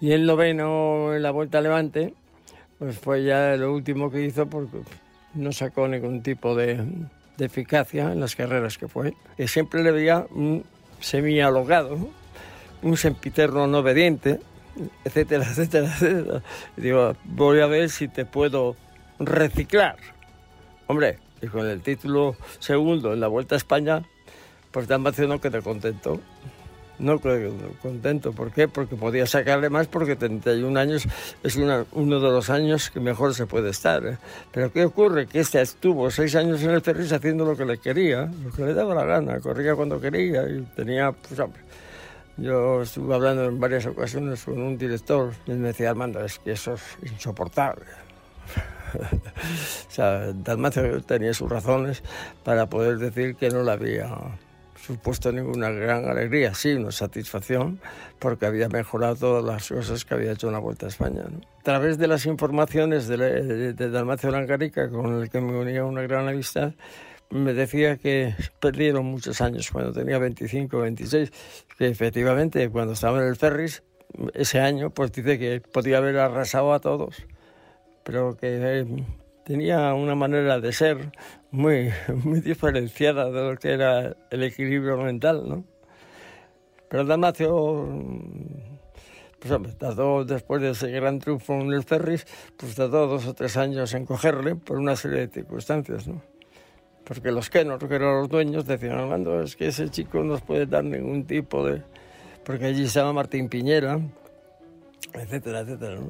[0.00, 2.14] Y el noveno en la Vuelta a Levante
[2.78, 4.78] pues fue ya lo último que hizo porque
[5.34, 6.84] no sacó ningún tipo de,
[7.36, 9.14] de eficacia en las carreras que fue.
[9.38, 10.64] Y siempre le veía un
[11.00, 11.98] semi-alogado,
[12.82, 14.40] un sempiterno no obediente,
[15.04, 16.42] etcétera, etcétera, etcétera.
[16.76, 18.76] Y digo, voy a ver si te puedo
[19.18, 19.96] reciclar.
[20.86, 24.02] Hombre, y con el título segundo en la Vuelta a España,
[24.70, 26.20] pues Dalmacio no quedé contento.
[26.98, 28.32] No quedé contento.
[28.32, 28.66] ¿Por qué?
[28.66, 31.06] Porque podía sacarle más porque 31 años
[31.44, 34.04] es uno de los años que mejor se puede estar.
[34.04, 34.18] ¿eh?
[34.50, 35.28] Pero ¿qué ocurre?
[35.28, 38.64] Que este estuvo seis años en el Ferris haciendo lo que le quería, lo que
[38.64, 41.40] le daba la gana, corría cuando quería y tenía, pues
[42.36, 46.38] yo estuve hablando en varias ocasiones con un director y él me decía, Armando, es
[46.38, 47.84] que eso es insoportable.
[49.88, 52.02] o sea, Dalmacio tenía sus razones
[52.44, 54.08] para poder decir que no le había
[54.88, 57.80] supuesto ninguna gran alegría, sí, una satisfacción,
[58.18, 61.24] porque había mejorado todas las cosas que había hecho en la Vuelta a España.
[61.60, 66.02] A través de las informaciones de, de, Dalmacio Langarica, con el que me unía una
[66.02, 66.72] gran amistad,
[67.30, 71.32] me decía que perdieron muchos años cuando tenía 25, 26,
[71.76, 73.82] que efectivamente cuando estaba en el Ferris,
[74.32, 77.16] ese año, pues dice que podía haber arrasado a todos,
[78.08, 78.86] pero que eh,
[79.44, 81.12] tenía una manera de ser
[81.50, 81.90] muy,
[82.24, 85.64] muy diferenciada de lo que era el equilibrio mental, ¿no?
[86.88, 87.86] Pero Damacio,
[89.38, 93.34] pues hombre, tardó después de ese gran triunfo en el Ferris, pues tardó dos o
[93.34, 96.22] tres años en cogerle por una serie de circunstancias, ¿no?
[97.04, 100.40] porque los no, que eran los dueños, decían, Armando, es que ese chico no nos
[100.40, 101.82] puede dar ningún tipo de...
[102.42, 104.00] Porque allí estaba Martín Piñera,
[105.14, 106.00] etcétera, etcétera.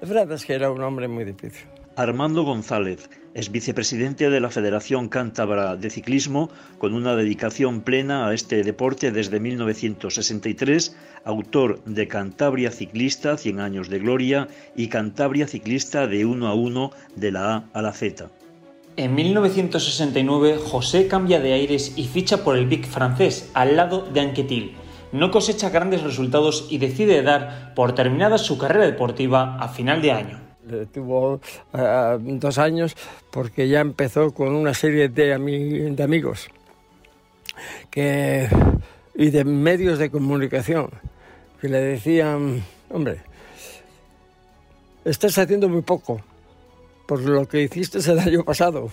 [0.00, 1.66] Es verdad es que era un hombre muy difícil.
[1.96, 8.34] Armando González es vicepresidente de la Federación Cántabra de Ciclismo con una dedicación plena a
[8.34, 16.06] este deporte desde 1963, autor de Cantabria Ciclista, 100 años de gloria, y Cantabria Ciclista
[16.06, 18.30] de 1 a 1 de la A a la Z.
[18.96, 24.20] En 1969, José cambia de aires y ficha por el Big francés, al lado de
[24.20, 24.76] Anquetil.
[25.12, 30.12] No cosecha grandes resultados y decide dar por terminada su carrera deportiva a final de
[30.12, 30.40] año.
[30.92, 31.40] Tuvo
[32.18, 32.96] dos años
[33.30, 36.48] porque ya empezó con una serie de, ami de amigos
[39.14, 40.90] y de medios de comunicación
[41.60, 43.20] que le decían, hombre,
[45.04, 46.20] estás haciendo muy poco,
[47.06, 48.90] por lo que hiciste el año pasado.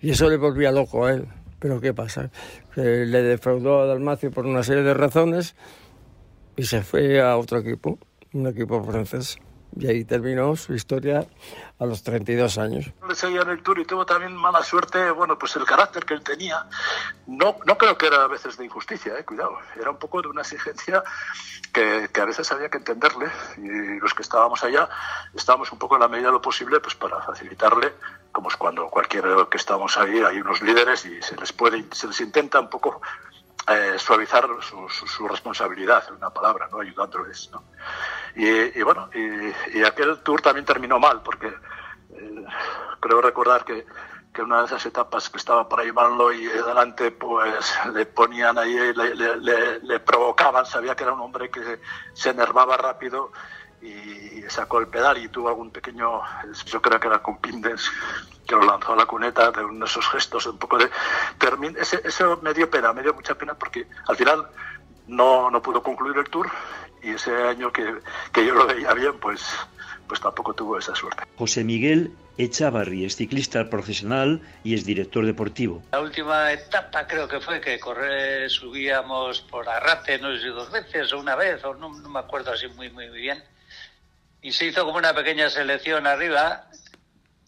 [0.00, 1.26] Y eso le volvía loco a él.
[1.60, 2.30] Pero ¿qué pasa?
[2.74, 5.54] Le defraudó a Dalmacio por una serie de razones
[6.56, 7.98] y se fue a otro equipo,
[8.32, 9.38] un equipo francés.
[9.76, 11.26] Y ahí terminó su historia
[11.78, 12.92] a los 32 años.
[13.08, 16.14] Le seguía en el Tour y tuvo también mala suerte, bueno, pues el carácter que
[16.14, 16.66] él tenía.
[17.26, 19.58] No, no creo que era a veces de injusticia, eh, cuidado.
[19.80, 21.02] Era un poco de una exigencia
[21.72, 23.26] que, que, a veces había que entenderle
[23.58, 24.88] y los que estábamos allá
[25.34, 27.92] estábamos un poco en la medida de lo posible pues para facilitarle,
[28.32, 32.08] como es cuando cualquiera que estamos ahí hay unos líderes y se les puede, se
[32.08, 33.00] les intenta un poco
[33.68, 36.80] eh, suavizar su, responsabilidad, en una palabra, ¿no?
[36.80, 37.50] ayudándoles.
[37.52, 37.62] ¿no?
[38.36, 42.44] Y, bueno, y, aquel tour también terminó mal, porque eh,
[43.00, 43.86] creo recordar que,
[44.32, 48.58] que una de esas etapas que estaba por ahí malo y delante pues le ponían
[48.58, 51.80] ahí, le, provocaban, sabía que era un hombre que
[52.12, 53.32] se enervaba rápido
[53.82, 56.20] y sacó el pedal y tuvo algún pequeño,
[56.66, 57.90] yo creo que era con Pindens,
[58.46, 60.90] que lo lanzó a la cuneta de uno de esos gestos, un poco de...
[61.78, 64.46] Ese, eso me dio pena, me dio mucha pena porque al final
[65.06, 66.50] no, no pudo concluir el tour
[67.02, 67.94] y ese año que,
[68.32, 69.42] que yo lo veía bien, pues,
[70.06, 71.22] pues tampoco tuvo esa suerte.
[71.36, 75.82] José Miguel Echavarri es ciclista profesional y es director deportivo.
[75.92, 80.70] La última etapa creo que fue que correr, subíamos por Arrate, no sé si dos
[80.70, 83.42] veces o una vez, o no, no me acuerdo así muy, muy bien
[84.42, 86.66] y se hizo como una pequeña selección arriba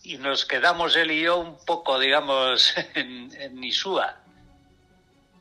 [0.03, 4.17] y nos quedamos él y yo un poco, digamos, en, en Isúa.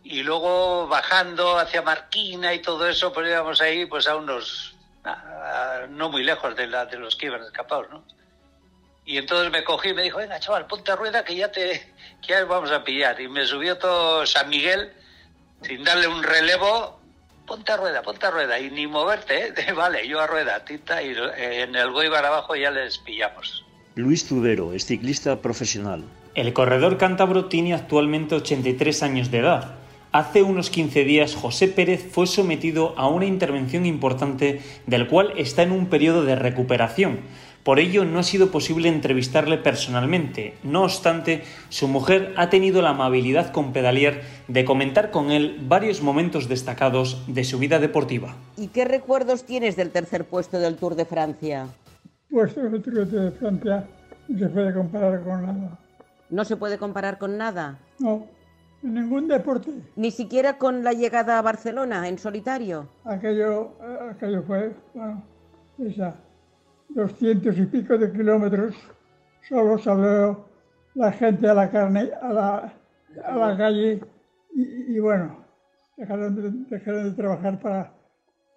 [0.03, 4.75] Y luego bajando hacia Marquina y todo eso, pues íbamos ahí pues a unos,
[5.89, 8.03] no muy lejos de, la, de los que iban escapados, ¿no?
[9.05, 11.93] Y entonces me cogí y me dijo, venga, chaval, ponte a rueda que ya te
[12.21, 13.19] que ya vamos a pillar.
[13.19, 14.93] Y me subió todo San Miguel
[15.61, 17.01] sin darle un relevo
[17.51, 19.73] ponte a rueda, ponte a rueda, y ni moverte, ¿eh?
[19.75, 23.65] vale, yo a rueda, tita, y en el Goibar abajo ya les pillamos.
[23.95, 26.05] Luis Tubero es ciclista profesional.
[26.33, 29.75] El corredor cántabro tiene actualmente 83 años de edad.
[30.11, 35.63] Hace unos 15 días José Pérez fue sometido a una intervención importante del cual está
[35.63, 37.19] en un periodo de recuperación
[37.63, 40.55] por ello no ha sido posible entrevistarle personalmente.
[40.63, 46.01] No obstante, su mujer ha tenido la amabilidad con Pedalier de comentar con él varios
[46.01, 48.35] momentos destacados de su vida deportiva.
[48.57, 51.67] ¿Y qué recuerdos tienes del tercer puesto del Tour de Francia?
[52.31, 53.85] Puesto del Tour de Francia
[54.27, 55.79] no se puede comparar con nada.
[56.29, 57.77] ¿No se puede comparar con nada?
[57.99, 58.25] No,
[58.83, 59.71] en ningún deporte.
[59.95, 62.89] ¿Ni siquiera con la llegada a Barcelona en solitario?
[63.05, 63.73] Aquello,
[64.09, 65.23] aquello fue, bueno,
[65.79, 66.15] esa
[66.89, 68.75] 200 y pico de kilómetros,
[69.47, 70.45] solo salió
[70.95, 72.73] la gente a la carne, a la,
[73.25, 74.01] a la calle
[74.53, 75.45] y, bueno,
[75.95, 77.93] dejaron de, dejaron de, trabajar para,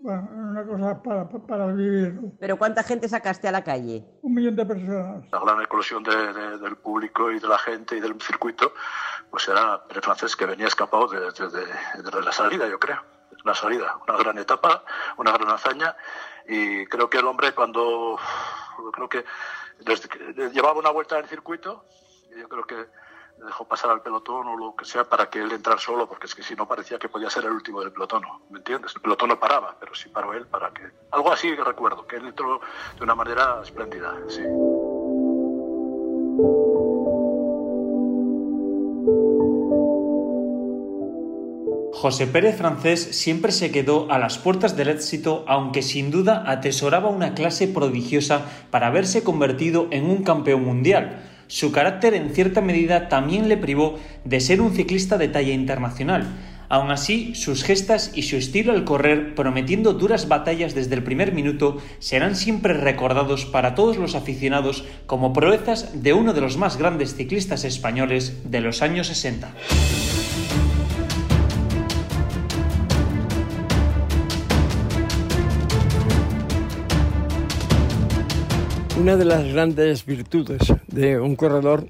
[0.01, 2.21] bueno, una cosa para, para, vivir.
[2.41, 4.05] ¿Pero cuánta gente sacaste a la calle?
[4.23, 5.25] Un millón de personas.
[5.31, 8.73] La gran eclosión del público y de la gente y del circuito,
[9.35, 13.03] pues era el francés que venía escapado desde de, la salida, yo creo.
[13.45, 14.85] Una salida, una gran etapa,
[15.17, 15.97] una gran hazaña
[16.47, 18.17] y creo que el hombre cuando
[18.93, 19.25] creo que
[20.53, 21.85] llevaba una vuelta en el circuito
[22.31, 22.87] y yo creo que
[23.45, 26.35] dejó pasar al pelotón o lo que sea para que él entrara solo porque es
[26.37, 28.95] que si no parecía que podía ser el último del pelotón ¿me entiendes?
[28.95, 32.17] el pelotón no paraba pero sí paró él para que algo así que recuerdo que
[32.17, 32.61] él entró
[32.97, 34.45] de una manera espléndida sí
[42.05, 47.09] José Pérez Francés siempre se quedó a las puertas del éxito, aunque sin duda atesoraba
[47.09, 51.23] una clase prodigiosa para haberse convertido en un campeón mundial.
[51.47, 56.27] Su carácter en cierta medida también le privó de ser un ciclista de talla internacional.
[56.69, 61.33] Aún así, sus gestas y su estilo al correr, prometiendo duras batallas desde el primer
[61.33, 66.77] minuto, serán siempre recordados para todos los aficionados como proezas de uno de los más
[66.77, 69.55] grandes ciclistas españoles de los años 60.
[78.97, 81.89] Una de las grandes virtudes de un corredor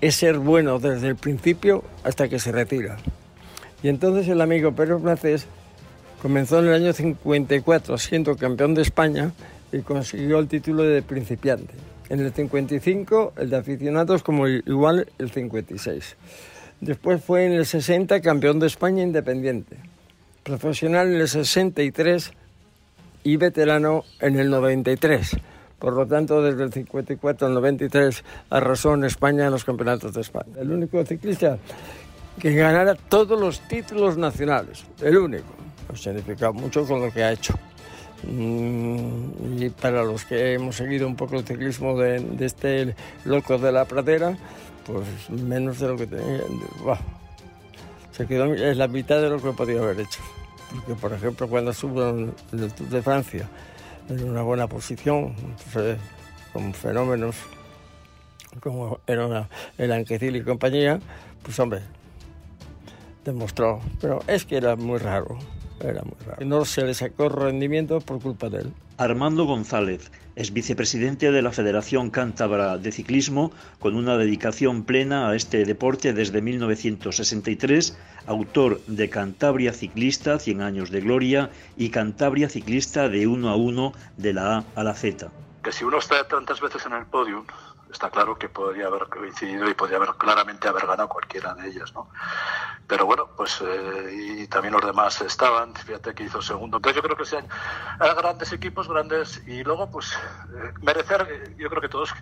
[0.00, 2.96] es ser bueno desde el principio hasta que se retira.
[3.82, 5.46] Y entonces el amigo Pedro Francés
[6.22, 9.32] comenzó en el año 54 siendo campeón de España
[9.72, 11.74] y consiguió el título de principiante.
[12.08, 16.16] En el 55 el de aficionados como igual el 56.
[16.80, 19.76] Después fue en el 60 campeón de España independiente.
[20.44, 22.30] Profesional en el 63
[23.24, 25.36] y veterano en el 93
[25.82, 30.20] por lo tanto, desde el 54 al 93 arrasó en España en los campeonatos de
[30.20, 30.52] España.
[30.60, 31.58] El único ciclista
[32.38, 34.84] que ganara todos los títulos nacionales.
[35.00, 35.52] El único.
[35.92, 37.54] Ha significado mucho con lo que ha hecho.
[38.22, 43.72] Mm, y para los que hemos seguido un poco el ciclismo de, este loco de
[43.72, 44.38] la pradera,
[44.86, 46.42] pues menos de lo que tenía.
[48.12, 50.20] se quedó en la mitad de lo que podía haber hecho.
[50.70, 53.48] Porque, por ejemplo, cuando estuvo en el Tour de Francia,
[54.08, 55.34] en una buena posición,
[56.52, 57.36] con fenómenos
[58.60, 59.48] como era
[59.78, 61.00] el Anquecil y compañía,
[61.42, 61.80] pues hombre,
[63.24, 63.80] demostró.
[64.00, 65.38] Pero es que era muy raro,
[65.80, 66.44] era muy raro.
[66.44, 68.72] No se le sacó rendimiento por culpa de él.
[68.98, 75.36] Armando González es vicepresidente de la Federación Cántabra de Ciclismo con una dedicación plena a
[75.36, 83.08] este deporte desde 1963, autor de Cantabria Ciclista, 100 años de gloria, y Cantabria Ciclista
[83.08, 85.30] de 1 a 1 de la A a la Z.
[85.62, 87.44] Que si uno está tantas veces en el podio,
[87.92, 91.92] está claro que podría haber coincidido y podría haber claramente haber ganado cualquiera de ellas,
[91.94, 92.08] ¿no?
[92.86, 96.78] Pero bueno, pues eh, y también los demás estaban, fíjate que hizo segundo.
[96.78, 97.46] Entonces yo creo que sean
[97.98, 102.12] grandes equipos, grandes, y luego pues eh, merecer, eh, yo creo que todos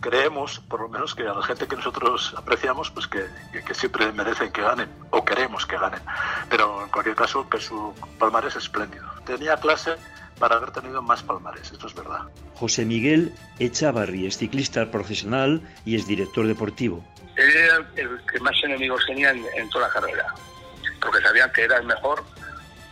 [0.00, 3.26] creemos, por lo menos que a la gente que nosotros apreciamos, pues que,
[3.74, 6.02] siempre merecen que ganen, o queremos que ganen.
[6.50, 9.06] Pero en cualquier caso, que su palmarés es espléndido.
[9.24, 9.96] Tenía clase
[10.38, 12.20] para haber tenido más palmares, esto es verdad.
[12.54, 17.04] José Miguel Echavarri es ciclista profesional y es director deportivo.
[17.36, 20.34] Él era el que más enemigos tenía en, toda la carrera,
[21.00, 22.24] porque sabían que era el mejor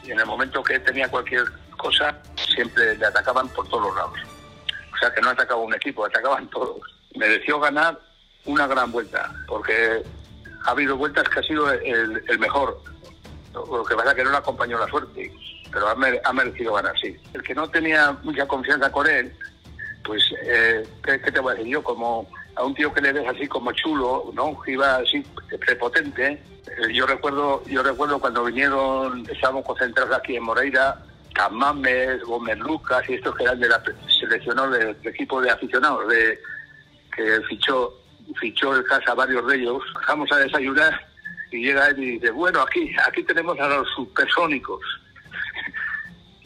[0.04, 1.44] y en el momento que tenía cualquier
[1.76, 2.16] cosa
[2.54, 4.18] siempre le atacaban por todos los lados.
[4.94, 6.80] O sea que no atacaba un equipo, atacaban todos.
[7.16, 7.98] Mereció ganar
[8.44, 10.02] una gran vuelta, porque
[10.64, 12.80] ha habido vueltas que ha sido el, el mejor.
[13.52, 15.32] Lo que pasa es que no le acompañó la suerte
[15.72, 17.16] pero ha, merecido ganar, sí.
[17.32, 19.32] El que no tenía mucha confianza con él,
[20.04, 21.82] pues, eh, ¿qué, te voy a decir yo?
[21.82, 24.60] Como a un tío que le ves así como chulo, ¿no?
[24.62, 25.24] Que iba así
[25.60, 26.42] prepotente.
[26.66, 31.02] Eh, yo recuerdo yo recuerdo cuando vinieron, estábamos concentrados aquí en Moreira,
[31.34, 33.82] Camames, Gómez Lucas y estos que eran de la
[34.20, 36.38] selección del, equipo de aficionados de
[37.14, 37.92] que fichó
[38.40, 39.82] fichó el casa varios de ellos.
[39.94, 41.06] Bajamos a desayunar
[41.50, 44.80] y llega él y dice, bueno, aquí aquí tenemos a los supersónicos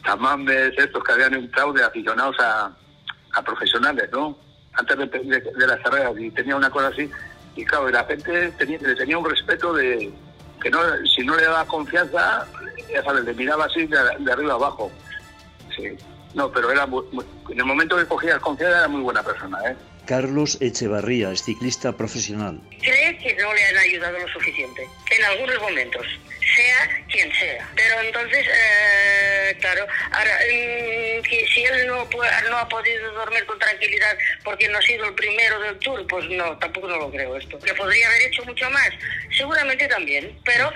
[0.03, 2.71] tamambes, estos que habían entrado de aficionados a,
[3.33, 4.37] a profesionales, ¿no?
[4.73, 7.09] Antes de, de, las carreras y tenía una cosa así.
[7.55, 10.11] Y claro, la gente tenía, le tenía un respeto de
[10.61, 12.45] que no si no le daba confianza,
[12.91, 13.97] ya sabes, le miraba así de,
[14.31, 14.91] arriba abajo.
[15.75, 15.89] Sí.
[16.33, 19.75] No, pero era en el momento que cogía confianza era muy buena persona, ¿eh?
[20.05, 22.59] Carlos Echevarría es ciclista profesional.
[22.81, 24.87] Cree que no le han ayudado lo suficiente,
[25.17, 26.05] en algunos momentos,
[26.61, 27.67] sea quien sea.
[27.75, 32.07] Pero entonces, eh, claro, ahora, mm, si él no,
[32.49, 36.25] no ha podido dormir con tranquilidad porque no ha sido el primero del tour, pues
[36.29, 37.59] no, tampoco no lo creo esto.
[37.59, 38.89] ¿Que podría haber hecho mucho más?
[39.35, 40.71] Seguramente también, pero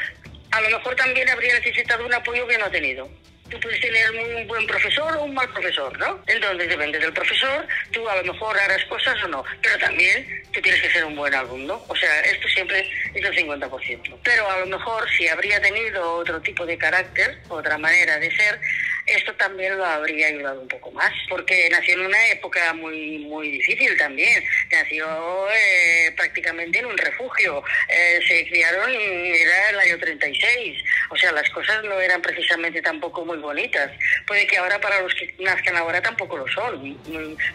[0.51, 3.09] a lo mejor también habría necesitado un apoyo que no ha tenido.
[3.55, 6.21] Tú puedes tener un buen profesor o un mal profesor, ¿no?
[6.27, 10.59] Entonces depende del profesor, tú a lo mejor harás cosas o no, pero también tú
[10.59, 11.81] tienes que ser un buen alumno.
[11.87, 14.17] O sea, esto siempre es el 50%.
[14.23, 18.59] Pero a lo mejor si habría tenido otro tipo de carácter, otra manera de ser,
[19.05, 23.51] esto también lo habría ayudado un poco más, porque nació en una época muy muy
[23.51, 24.43] difícil también.
[24.71, 25.05] Nació
[25.51, 27.63] eh, prácticamente en un refugio.
[27.87, 30.83] Eh, se criaron, era el año 36.
[31.09, 33.91] O sea, las cosas no eran precisamente tampoco muy bonitas.
[34.25, 36.97] Puede que ahora para los que nazcan ahora tampoco lo son,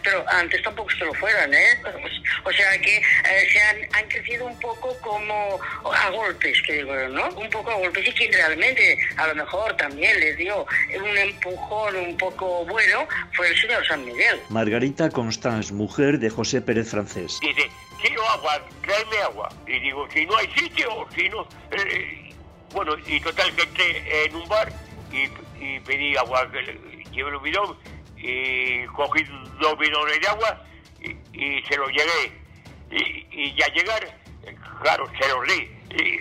[0.03, 1.77] pero antes tampoco se lo fueran, ¿eh?
[1.81, 5.59] Pues, o sea que eh, se han, han, crecido un poco como
[5.93, 7.29] a golpes, que digo, ¿no?
[7.29, 11.95] Un poco a golpes y quien realmente a lo mejor también les dio un empujón
[11.95, 14.39] un poco bueno fue el señor San Miguel.
[14.49, 17.39] Margarita Constance, mujer de José Pérez Francés.
[17.41, 17.69] Dice,
[18.01, 19.49] quiero agua, tráeme agua.
[19.67, 21.47] Y digo, si no hay sitio, si no...
[21.71, 22.33] Eh,
[22.73, 24.71] bueno, y total que entré en un bar
[25.11, 26.49] y, y pedí agua,
[27.11, 27.77] llevé un bidón
[28.17, 29.23] y cogí
[29.59, 30.63] dos bidones de agua
[31.33, 32.41] y, se los llegué.
[32.91, 34.19] Y, y, ya llegar,
[34.81, 36.03] claro, se los di.
[36.03, 36.19] Y,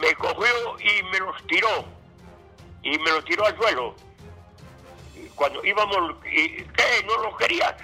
[0.00, 1.84] me cogió y me los tiró.
[2.84, 3.94] Y me los tiró al suelo.
[5.16, 7.04] Y cuando íbamos, y, ¿qué?
[7.06, 7.76] ¿No los quería?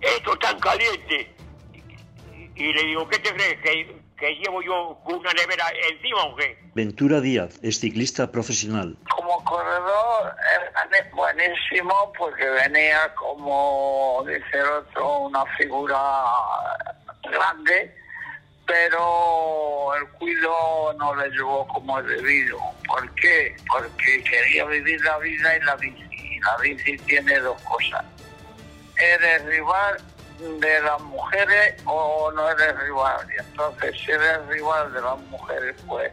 [0.00, 1.34] Esto tan caliente.
[2.54, 3.60] Y, le digo, ¿qué te crees?
[3.62, 6.58] ¿Que, que llevo yo una nevera encima o qué?
[6.74, 8.96] Ventura Díaz es ciclista profesional.
[9.16, 10.34] Como corredor
[10.92, 16.24] es buenísimo porque venía como, dice el otro, una figura
[17.22, 17.94] grande,
[18.66, 22.58] pero el cuido no le llevó como es debido.
[22.86, 23.56] ¿Por qué?
[23.68, 26.04] Porque quería vivir la vida y la bici.
[26.12, 28.04] Y la bici tiene dos cosas.
[28.96, 29.96] Eres rival
[30.38, 33.26] de las mujeres o no eres rival.
[33.32, 36.12] Y entonces, si eres rival de las mujeres, pues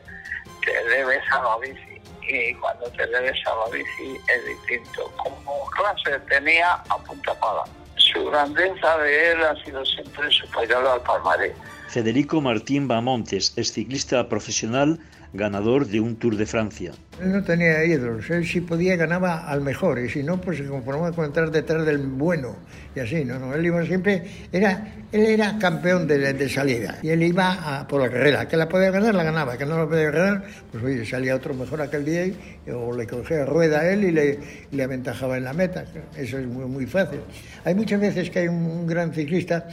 [0.65, 2.01] te debes a la bici.
[2.23, 5.11] Y cuando te debes a la bici es distinto.
[5.17, 7.63] Como clase tenía a punta pala.
[7.95, 11.53] Su grandeza de él ha sido siempre superior al palmarés.
[11.91, 14.99] Federico Martín Bamontes es ciclista profesional
[15.33, 16.93] ganador de un Tour de Francia.
[17.21, 20.65] Él no tenía ídolos, él si podía ganaba al mejor y si no pues se
[20.67, 22.55] conformaba con entrar detrás del bueno
[22.95, 24.23] y así, no, no, él iba siempre,
[24.53, 28.55] era, él era campeón de, de salida y él iba a, por la carrera, que
[28.55, 31.81] la podía ganar la ganaba, que no la podía ganar, pues oye, salía otro mejor
[31.81, 32.37] aquel día y,
[32.73, 34.39] o le cogía rueda a él y le,
[34.71, 35.83] y le aventajaba en la meta,
[36.15, 37.19] eso es muy, muy fácil.
[37.65, 39.67] Hay muchas veces que hay un, un gran ciclista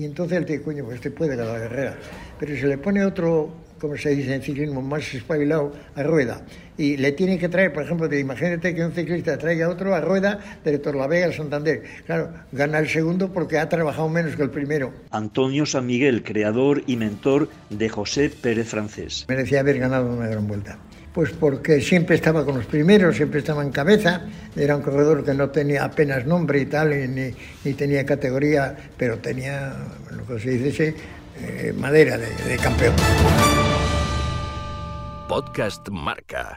[0.00, 1.98] y entonces él dice, coño, pues este puede ganar la carrera,
[2.38, 6.42] pero si le pone otro como se dice en ciclismo, más espabilado a rueda.
[6.76, 10.38] Y le tiene que traer, por ejemplo, imagínate que un ciclista traiga otro a rueda
[10.62, 11.82] de Torlavega al Santander.
[12.04, 14.92] Claro, gana el segundo porque ha trabajado menos que el primero.
[15.10, 19.24] Antonio San Miguel, creador y mentor de José Pérez Francés.
[19.28, 20.78] Merecía haber ganado una gran vuelta.
[21.12, 24.22] Pues porque siempre estaba con los primeros, siempre estaba en cabeza,
[24.54, 27.34] era un corredor que no tenía apenas nombre y tal, ni,
[27.64, 29.74] ni tenía categoría, pero tenía,
[30.10, 30.94] lo que se dice,
[31.40, 32.94] eh, madera de, de campeón.
[35.28, 36.54] Podcast Marca.